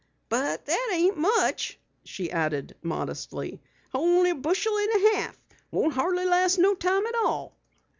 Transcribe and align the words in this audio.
"But 0.29 0.65
that 0.65 0.91
ain't 0.95 1.15
much," 1.19 1.77
she 2.05 2.31
added 2.31 2.75
modestly. 2.81 3.61
"Only 3.93 4.31
a 4.31 4.35
bushel 4.35 4.75
and 4.75 4.89
a 5.05 5.15
half. 5.15 5.37
Won't 5.69 5.93
hardly 5.93 6.25
last 6.25 6.57
no 6.57 6.73
time 6.73 7.05
at 7.05 7.13
all." 7.23 7.55